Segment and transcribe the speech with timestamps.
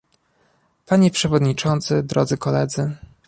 [0.85, 2.97] Panie przewodniczący, drodzy koledzy